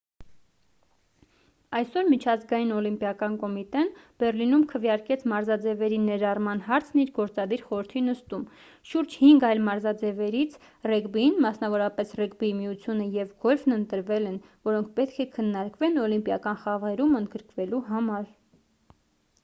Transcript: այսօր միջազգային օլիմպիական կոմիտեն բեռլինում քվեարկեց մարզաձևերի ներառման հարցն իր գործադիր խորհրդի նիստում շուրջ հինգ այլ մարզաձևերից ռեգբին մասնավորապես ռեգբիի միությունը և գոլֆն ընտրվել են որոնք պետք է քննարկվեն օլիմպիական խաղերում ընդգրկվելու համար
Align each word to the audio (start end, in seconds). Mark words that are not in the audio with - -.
այսօր 1.79 2.07
միջազգային 2.13 2.69
օլիմպիական 2.77 3.35
կոմիտեն 3.43 3.91
բեռլինում 4.23 4.63
քվեարկեց 4.71 5.25
մարզաձևերի 5.33 5.99
ներառման 6.05 6.61
հարցն 6.69 7.01
իր 7.03 7.11
գործադիր 7.19 7.63
խորհրդի 7.67 8.03
նիստում 8.07 8.47
շուրջ 8.93 9.17
հինգ 9.25 9.45
այլ 9.51 9.63
մարզաձևերից 9.69 10.57
ռեգբին 10.93 11.37
մասնավորապես 11.47 12.15
ռեգբիի 12.23 12.51
միությունը 12.63 13.07
և 13.19 13.37
գոլֆն 13.47 13.77
ընտրվել 13.79 14.29
են 14.33 14.43
որոնք 14.71 14.91
պետք 14.99 15.23
է 15.27 15.31
քննարկվեն 15.39 16.03
օլիմպիական 16.09 16.61
խաղերում 16.67 17.15
ընդգրկվելու 17.23 17.87
համար 17.95 18.29